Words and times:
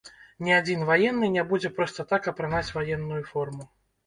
Ні 0.45 0.53
адзін 0.59 0.85
ваенны 0.89 1.29
не 1.35 1.43
будзе 1.51 1.71
проста 1.77 2.07
так 2.13 2.31
апранаць 2.33 2.63
ваенную 2.79 3.23
форму. 3.31 3.71